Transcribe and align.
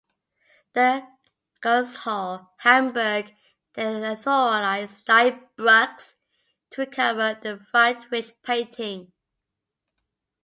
The 0.73 1.03
Kunsthalle 1.63 2.49
Hamburg 2.57 3.35
then 3.75 4.03
authorized 4.03 5.05
Liebrucks 5.05 6.15
to 6.71 6.81
recover 6.81 7.39
the 7.39 7.63
Friedrich 7.69 8.41
painting. 8.41 9.11